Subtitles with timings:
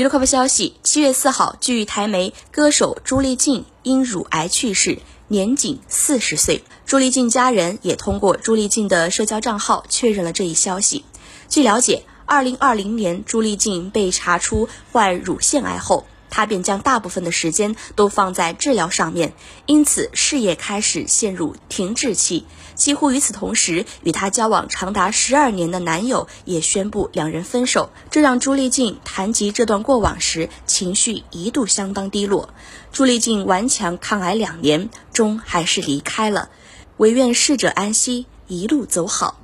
[0.00, 6.64] 娱乐快报消息：七月四号，据台媒，歌手朱丽静因乳癌去世，年仅四十岁。
[6.86, 11.04] 朱丽静家人也通过朱丽静的社交账号确认了这一消息。
[11.50, 16.06] 据了解，二零二零年朱丽静被查出患乳腺癌后。
[16.30, 19.34] 他便将大部分的时间都放在治疗上面，
[19.66, 22.46] 因此事业开始陷入停滞期。
[22.74, 32.54] 几乎与此同时，与他交往长达十二年的男友也宣布两人分手，这让朱丽静谈及这段过往时，情绪一度相当低落。
[32.92, 36.48] 朱丽静顽强抗癌两年，终还是离开了，
[36.96, 39.39] 唯愿逝者安息，一路走好。